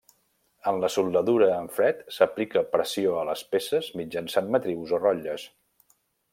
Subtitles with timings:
[0.69, 5.49] En la soldadura en fred, s'aplica pressió a les peces mitjançant matrius o rotlles.